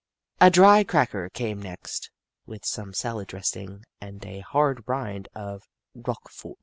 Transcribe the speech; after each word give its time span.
A 0.39 0.49
dry 0.49 0.83
cracker 0.83 1.29
came 1.29 1.61
next, 1.61 2.09
with 2.47 2.65
some 2.65 2.91
salad 2.91 3.27
dressing 3.27 3.83
and 3.99 4.25
a 4.25 4.39
hard 4.39 4.83
rind 4.87 5.27
of 5.35 5.61
Roquefort. 5.93 6.57